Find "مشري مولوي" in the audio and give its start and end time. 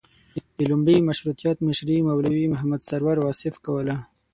1.67-2.45